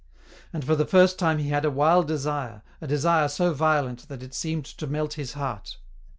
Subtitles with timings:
[0.51, 4.23] And for the first time he had a wild desire, a desire so violent that
[4.23, 5.77] it seemed to melt his heart.